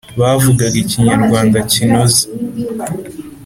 [0.19, 2.23] bavugaga ikinyarwanda kinoze